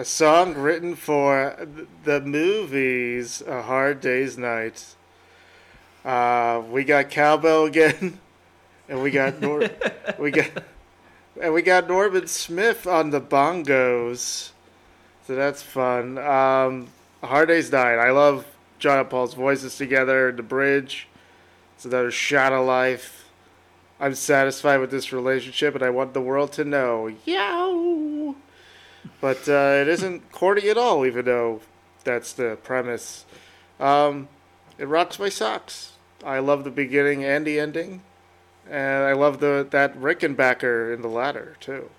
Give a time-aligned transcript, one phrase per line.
[0.00, 1.68] A song written for
[2.04, 4.94] the movies A Hard Day's Night.
[6.02, 8.18] Uh, we got cowbell again,
[8.88, 9.68] and we got Nor-
[10.18, 10.50] we got
[11.38, 14.52] and we got Norman Smith on the bongos,
[15.26, 16.16] so that's fun.
[16.16, 16.88] Um,
[17.22, 17.96] A Hard Day's Night.
[17.96, 18.46] I love
[18.78, 20.32] John and Paul's voices together.
[20.32, 21.08] The bridge.
[21.76, 23.28] It's another shot of life.
[24.00, 27.12] I'm satisfied with this relationship, and I want the world to know.
[27.26, 27.89] Yow!
[29.20, 31.60] But uh, it isn't corny at all, even though
[32.04, 33.26] that's the premise.
[33.78, 34.28] Um,
[34.78, 35.92] it rocks my socks.
[36.24, 38.02] I love the beginning and the ending,
[38.68, 41.90] and I love the that Rickenbacker in the latter too.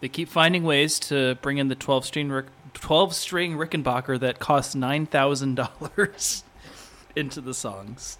[0.00, 4.38] They keep finding ways to bring in the 12 string Rick, 12 string Rickenbacker that
[4.38, 6.42] costs $9,000
[7.16, 8.18] into the songs.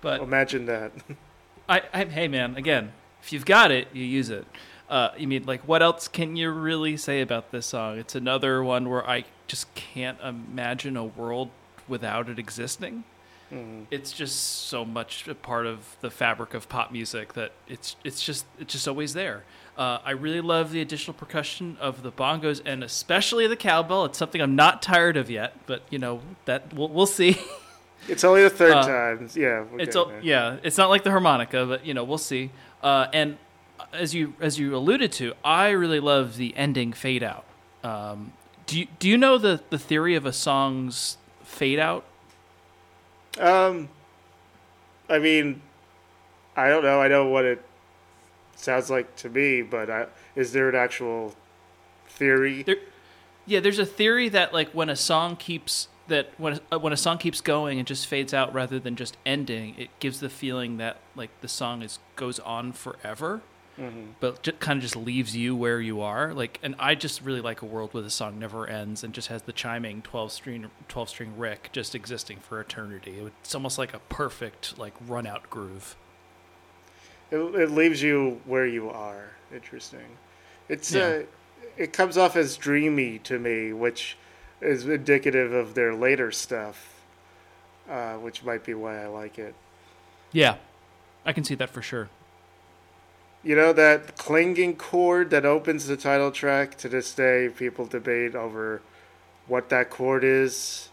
[0.00, 0.92] But Imagine that.
[1.68, 4.46] I, I, hey man, again, if you've got it, you use it.
[4.88, 7.98] Uh, you mean like what else can you really say about this song?
[7.98, 11.50] It's another one where I just can't imagine a world
[11.88, 13.04] without it existing.
[13.92, 18.20] It's just so much a part of the fabric of pop music that it's it's
[18.22, 19.44] just it's just always there.
[19.78, 24.04] Uh, I really love the additional percussion of the bongos and especially the cowbell.
[24.04, 27.38] It's something I'm not tired of yet, but you know that we'll, we'll see.
[28.08, 29.28] It's only the third Uh, time.
[29.34, 29.64] Yeah.
[29.64, 32.50] we're it's getting a, yeah, it's not like the harmonica, but you know we'll see.
[32.82, 33.36] Uh, and
[33.92, 37.44] as you as you alluded to, I really love the ending fade out.
[37.82, 38.32] Um,
[38.66, 42.04] do you do you know the the theory of a song's fade out?
[43.38, 43.88] Um,
[45.08, 45.62] I mean,
[46.56, 47.00] I don't know.
[47.00, 47.62] I know what it
[48.56, 51.34] sounds like to me, but I, is there an actual
[52.08, 52.62] theory?
[52.62, 52.76] There,
[53.44, 56.96] yeah, there's a theory that like when a song keeps that when a, when a
[56.96, 60.78] song keeps going and just fades out rather than just ending, it gives the feeling
[60.78, 63.42] that like the song is goes on forever.
[64.20, 66.32] But just, kind of just leaves you where you are.
[66.32, 69.28] Like, and I just really like a world where the song never ends and just
[69.28, 73.18] has the chiming twelve string twelve string Rick just existing for eternity.
[73.42, 75.94] It's almost like a perfect like run out groove.
[77.30, 79.32] It, it leaves you where you are.
[79.52, 80.16] Interesting.
[80.68, 81.04] It's Yeah.
[81.04, 81.22] uh,
[81.76, 84.16] it comes off as dreamy to me, which
[84.62, 87.02] is indicative of their later stuff,
[87.90, 89.54] uh, which might be why I like it.
[90.32, 90.56] Yeah,
[91.26, 92.08] I can see that for sure.
[93.46, 96.76] You know that clinging chord that opens the title track.
[96.78, 98.82] To this day, people debate over
[99.46, 100.88] what that chord is.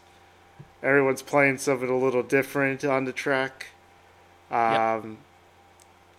[0.80, 3.70] Everyone's playing something a little different on the track.
[4.52, 5.18] Um,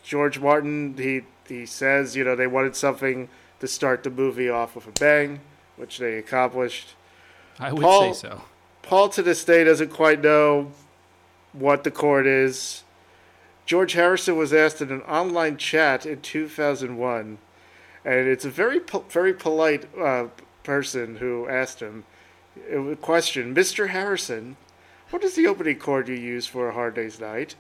[0.04, 3.30] George Martin, he he says, you know, they wanted something
[3.62, 5.40] to start the movie off with a bang,
[5.78, 6.96] which they accomplished.
[7.60, 8.42] I would Paul- say so.
[8.82, 10.74] Paul to this day doesn't quite know
[11.54, 12.84] what the chord is.
[13.66, 17.38] George Harrison was asked in an online chat in 2001,
[18.04, 20.28] and it's a very po- very polite uh,
[20.64, 22.04] person who asked him.
[22.72, 23.90] A question, Mr.
[23.90, 24.56] Harrison,
[25.10, 27.56] what is the opening chord you use for a hard day's night?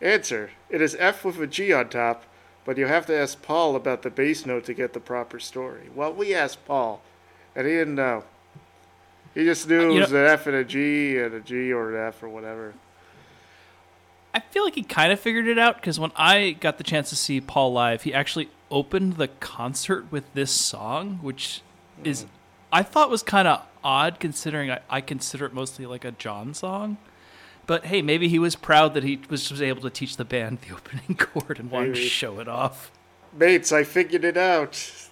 [0.00, 2.24] Answer: It is F with a G on top,
[2.64, 5.88] but you have to ask Paul about the bass note to get the proper story.
[5.94, 7.00] Well, we asked Paul,
[7.56, 8.24] and he didn't know.
[9.34, 11.94] He just knew Uh, it was an F and a G and a G or
[11.96, 12.74] an F or whatever.
[14.34, 17.08] I feel like he kind of figured it out because when I got the chance
[17.10, 21.62] to see Paul live, he actually opened the concert with this song, which
[22.04, 22.26] is
[22.72, 26.52] I thought was kind of odd considering I, I consider it mostly like a John
[26.54, 26.98] song.
[27.66, 30.58] But hey, maybe he was proud that he was, was able to teach the band
[30.66, 32.90] the opening chord and wanted to show it off.
[33.32, 35.08] Mates, I figured it out.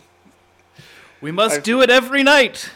[1.21, 2.71] We must I- do it every night.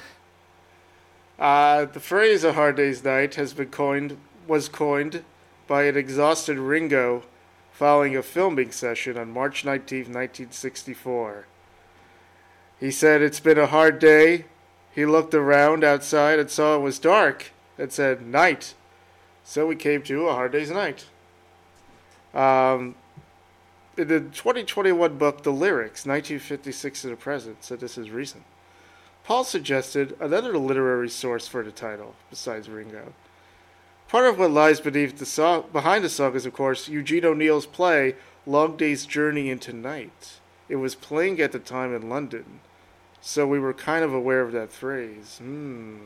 [1.38, 5.24] Uh, the phrase "a hard day's night" has been coined was coined
[5.70, 7.22] by an exhausted Ringo
[7.70, 11.46] following a filming session on March 19, 1964.
[12.80, 14.46] He said, "It's been a hard day."
[14.90, 18.74] He looked around outside and saw it was dark and said, "Night."
[19.44, 21.04] So we came to a hard day's night.
[22.34, 22.96] Um,
[23.96, 28.42] in the 2021 book, The Lyrics, 1956 to the present, so this is recent.
[29.22, 33.12] Paul suggested another literary source for the title, besides Ringo.
[34.10, 37.64] Part of what lies beneath the song, behind the song is, of course, Eugene O'Neill's
[37.64, 40.40] play Long Day's Journey into Night.
[40.68, 42.58] It was playing at the time in London,
[43.20, 45.38] so we were kind of aware of that phrase.
[45.38, 45.98] Hmm.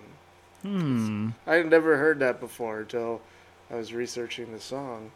[0.60, 1.30] Hmm.
[1.46, 3.22] I had never heard that before until
[3.70, 5.10] I was researching the song.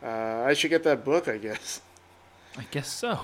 [0.00, 1.80] Uh, I should get that book, I guess.
[2.56, 3.18] I guess so.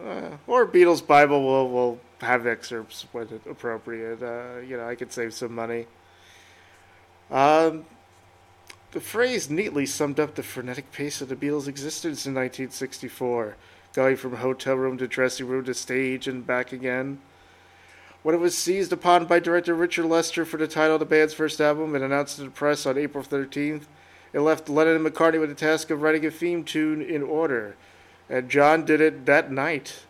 [0.00, 4.22] Uh, or Beatles Bible will will have excerpts when appropriate.
[4.22, 5.88] Uh, you know, I could save some money.
[7.28, 7.86] Um,
[8.96, 13.54] the phrase neatly summed up the frenetic pace of the Beatles' existence in 1964,
[13.92, 17.18] going from hotel room to dressing room to stage and back again.
[18.22, 21.34] When it was seized upon by director Richard Lester for the title of the band's
[21.34, 23.82] first album and announced to the press on April 13th,
[24.32, 27.76] it left Lennon and McCartney with the task of writing a theme tune in order,
[28.30, 30.04] and John did it that night.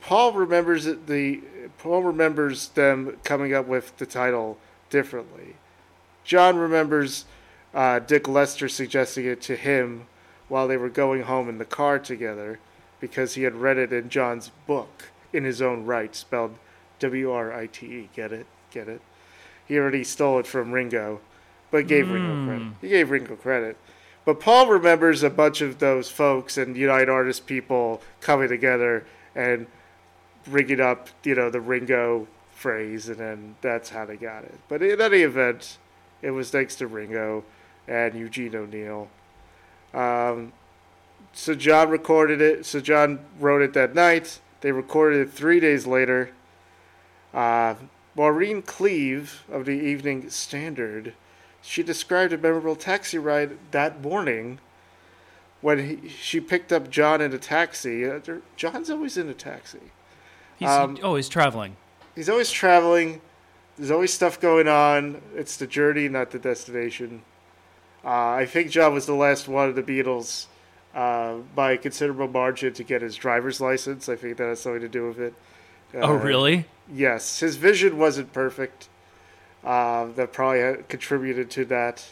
[0.00, 1.42] Paul remembers the
[1.76, 4.56] Paul remembers them coming up with the title
[4.88, 5.56] differently.
[6.24, 7.26] John remembers
[7.74, 10.06] uh, Dick Lester suggesting it to him
[10.48, 12.60] while they were going home in the car together
[13.00, 16.56] because he had read it in John's book in his own Write, spelled
[17.00, 18.10] W R I T E.
[18.14, 18.46] Get it?
[18.70, 19.02] Get it?
[19.66, 21.20] He already stole it from Ringo,
[21.70, 22.72] but gave Ringo credit.
[22.80, 23.76] He gave Ringo credit.
[24.24, 29.04] But Paul remembers a bunch of those folks and United Artists people coming together
[29.34, 29.66] and
[30.46, 34.58] rigging up, you know, the Ringo phrase, and then that's how they got it.
[34.68, 35.78] But in any event,
[36.22, 37.44] it was thanks to Ringo
[37.86, 39.08] and Eugene O'Neill.
[39.92, 40.52] Um,
[41.32, 42.66] so John recorded it.
[42.66, 44.40] So John wrote it that night.
[44.60, 46.30] They recorded it three days later.
[47.32, 47.74] Uh,
[48.14, 51.14] Maureen Cleave of the Evening Standard,
[51.60, 54.60] she described a memorable taxi ride that morning
[55.60, 58.08] when he, she picked up John in a taxi.
[58.08, 58.20] Uh,
[58.56, 59.80] John's always in a taxi.
[60.56, 61.76] He's Um, oh, he's traveling.
[62.14, 63.20] He's always traveling.
[63.76, 65.20] There's always stuff going on.
[65.34, 67.22] It's the journey, not the destination.
[68.04, 70.46] Uh, I think John was the last one of the Beatles
[70.94, 74.08] uh, by a considerable margin to get his driver's license.
[74.08, 75.34] I think that has something to do with it.
[75.94, 76.66] oh, Uh, really?
[76.92, 78.88] Yes, his vision wasn't perfect.
[79.64, 82.04] Uh, that probably contributed to that.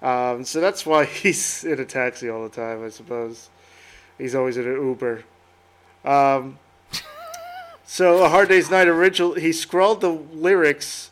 [0.00, 3.50] Um, so that's why he's in a taxi all the time, I suppose.
[4.18, 5.24] He's always in an Uber.
[6.04, 6.58] Um,
[7.84, 11.10] so, A Hard Day's Night original, he scrawled the lyrics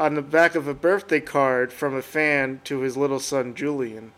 [0.00, 4.12] on the back of a birthday card from a fan to his little son Julian.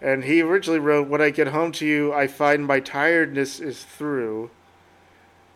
[0.00, 3.84] And he originally wrote, When I get home to you, I find my tiredness is
[3.84, 4.50] through.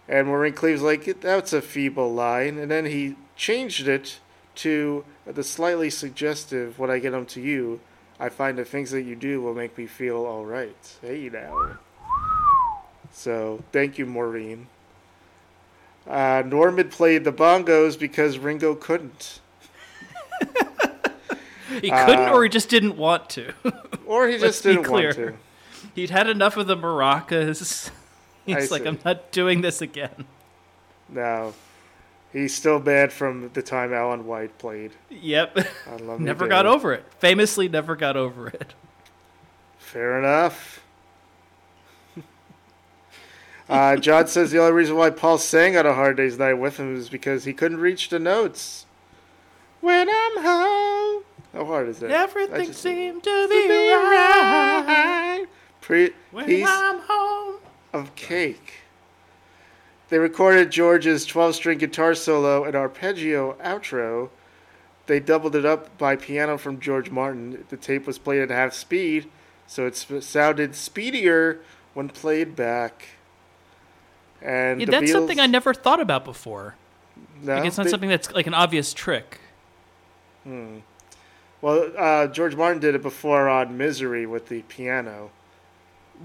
[0.08, 2.56] And Maureen Cleave's like, that's a feeble line.
[2.56, 4.20] And then he changed it
[4.56, 7.80] to the slightly suggestive, when I get home to you,
[8.20, 10.96] I find the things that you do will make me feel all right.
[11.02, 11.78] Hey now.
[13.10, 14.68] So, thank you, Maureen.
[16.06, 19.40] Uh, Norman played the bongos because Ringo couldn't.
[21.80, 23.52] He couldn't, uh, or he just didn't want to.
[24.06, 25.34] Or he just didn't want to.
[25.96, 27.90] He'd had enough of the maracas.
[28.46, 28.88] He's I like, see.
[28.88, 30.26] I'm not doing this again.
[31.08, 31.54] No.
[32.32, 35.58] He's still bad from the time Alan White played Yep.
[36.20, 36.50] never Day.
[36.50, 37.04] got over it.
[37.18, 38.74] Famously, never got over it.
[39.78, 40.80] Fair enough.
[43.68, 46.76] Uh, John says the only reason why Paul sang on a hard day's night with
[46.78, 48.86] him is because he couldn't reach the notes.
[49.80, 51.22] When I'm home.
[51.52, 52.10] How hard is that?
[52.10, 55.46] Everything seemed to be right
[55.80, 57.56] Pre- when piece I'm home.
[57.92, 58.80] of cake.
[60.08, 64.30] They recorded George's 12 string guitar solo and arpeggio outro.
[65.06, 67.64] They doubled it up by piano from George Martin.
[67.68, 69.28] The tape was played at half speed,
[69.66, 71.60] so it sounded speedier
[71.94, 73.06] when played back.
[74.42, 76.74] And Yeah, that's Beatles- something I never thought about before.
[77.42, 79.40] No, Like, it's not they- something that's like an obvious trick.
[81.62, 85.30] Well, uh, George Martin did it before on Misery with the piano.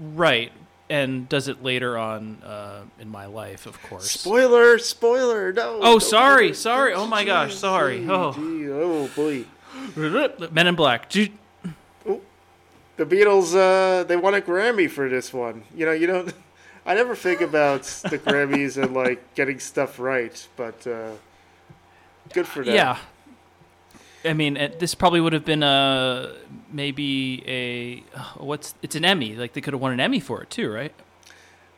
[0.00, 0.52] Right.
[0.88, 4.10] And does it later on uh, in my life, of course.
[4.10, 4.78] Spoiler!
[4.78, 5.52] Spoiler!
[5.52, 5.78] No.
[5.82, 6.56] Oh, sorry, it.
[6.56, 6.92] sorry.
[6.92, 8.06] Oh my gosh, sorry.
[8.08, 8.32] Oh.
[8.34, 9.44] gee, oh boy.
[10.52, 11.08] Men in Black.
[11.08, 12.20] Do you-
[12.98, 15.64] the Beatles uh they won a Grammy for this one.
[15.74, 16.32] You know, you don't
[16.84, 21.12] I never think about the Grammys and like getting stuff right, but uh
[22.32, 22.74] good for them.
[22.74, 22.98] Yeah.
[24.24, 26.34] I mean, this probably would have been a
[26.72, 27.96] maybe a
[28.40, 29.34] what's it's an Emmy.
[29.34, 30.94] Like they could have won an Emmy for it too, right?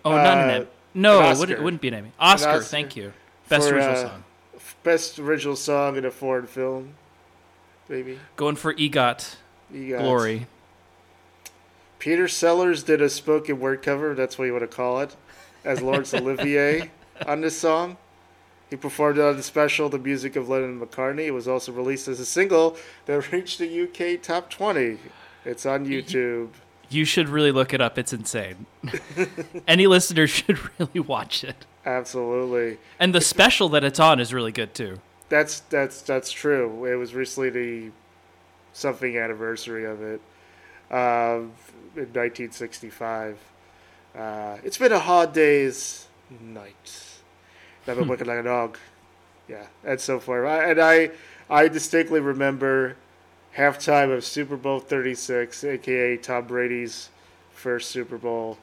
[0.05, 0.67] Oh, not an Uh, Emmy.
[0.95, 2.13] No, an it wouldn't, it wouldn't be an Emmy.
[2.19, 2.65] Oscar, Oscar.
[2.65, 3.13] thank you.
[3.49, 4.25] Best For, original uh, song.
[4.83, 6.95] Best original song in a foreign film.
[7.89, 8.19] Maybe.
[8.37, 9.37] Going for EGOT
[9.71, 10.47] You got glory.
[12.05, 15.17] Peter Sellers did a spoken word cover, that's what you want to call it,
[15.65, 16.91] as Laurence Olivier
[17.27, 17.97] on this song.
[18.69, 21.29] He performed it on the special The Music of Lennon and McCartney.
[21.29, 24.99] It was also released as a single that reached the UK top 20.
[25.47, 26.51] It's on YouTube.
[26.91, 27.97] You should really look it up.
[27.97, 28.67] It's insane.
[29.67, 31.65] Any listener should really watch it.
[31.87, 32.77] Absolutely.
[33.01, 35.01] And the special that it's on is really good too.
[35.31, 36.85] that's that's that's true.
[36.85, 37.93] It was recently the
[38.75, 40.21] something anniversary of it,
[40.95, 41.41] uh,
[41.97, 43.37] in 1965.
[44.17, 46.07] Uh, it's been a hard day's
[46.41, 47.21] night.
[47.87, 48.79] I've been working like a dog.
[49.49, 50.47] Yeah, and so forth.
[50.47, 51.11] I, and I,
[51.51, 52.97] I distinctly remember
[53.57, 57.11] halftime of Super Bowl 36, aka Tom Brady's
[57.53, 58.59] first Super Bowl,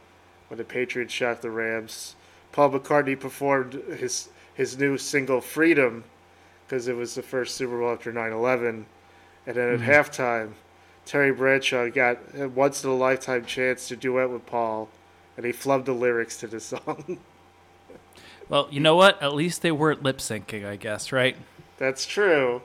[0.48, 2.16] when the Patriots shot the Rams.
[2.54, 6.04] Paul McCartney performed his his new single "Freedom"
[6.66, 8.86] because it was the first Super Bowl after 9/11,
[9.46, 10.54] and then at halftime,
[11.06, 14.90] Terry Bradshaw got a once in a lifetime chance to duet with Paul,
[15.36, 17.20] and he flubbed the lyrics to the song.
[18.50, 19.22] Well, you know what?
[19.22, 21.36] At least they weren't lip syncing, I guess, right?
[21.78, 22.62] That's true.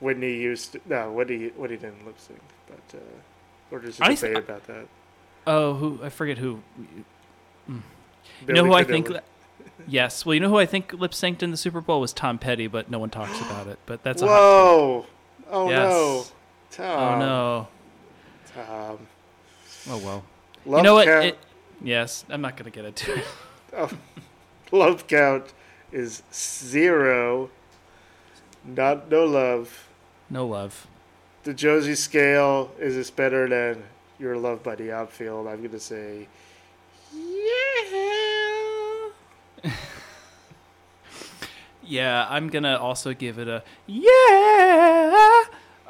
[0.00, 4.36] Whitney used to, no Whitney Whitney didn't lip sync, but uh, a I debate th-
[4.38, 4.86] about that.
[5.46, 6.62] Oh, who I forget who.
[7.68, 7.82] You
[8.54, 9.10] know who I think?
[9.86, 10.24] Yes.
[10.24, 12.66] Well, you know who I think lip synced in the Super Bowl was Tom Petty,
[12.66, 13.78] but no one talks about it.
[13.86, 15.06] But that's Whoa!
[15.50, 15.90] Oh Yes.
[15.90, 16.24] no!
[16.70, 17.14] Tom.
[17.14, 17.68] Oh no.
[18.54, 18.98] Tom.
[19.88, 20.24] Oh well.
[20.66, 21.06] Love you know what?
[21.06, 21.38] Count, It,
[21.82, 23.24] yes, I'm not gonna get into it.
[23.72, 23.88] Oh,
[24.72, 25.54] love count
[25.92, 27.50] is zero.
[28.64, 29.86] Not no love.
[30.28, 30.88] No love.
[31.44, 33.84] The Josie scale is this better than
[34.18, 35.46] your love the outfield?
[35.46, 36.26] I'm gonna say,
[37.14, 37.60] yeah.
[41.82, 44.99] Yeah, I'm gonna also give it a yeah.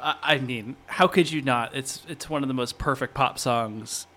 [0.01, 1.75] I, I mean, how could you not?
[1.75, 4.07] It's it's one of the most perfect pop songs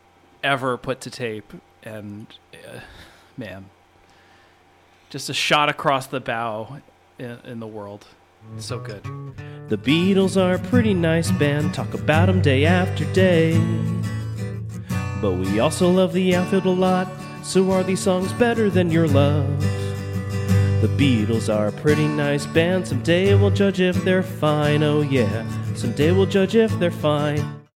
[0.42, 2.80] ever put to tape, and uh,
[3.36, 3.66] man,
[5.10, 6.78] just a shot across the bow
[7.18, 8.06] in, in the world.
[8.58, 9.02] So good.
[9.68, 13.58] The Beatles are a pretty nice band, talk about them day after day.
[15.22, 17.08] But we also love the outfield a lot,
[17.42, 19.60] so are these songs better than your love?
[20.82, 25.46] The Beatles are a pretty nice band, someday we'll judge if they're fine, oh yeah,
[25.74, 27.63] someday we'll judge if they're fine.